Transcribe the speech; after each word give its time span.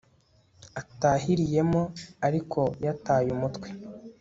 atahiriyemo 0.81 1.81
ariko 2.27 2.61
yataye 2.85 3.29
umutwe 3.35 3.67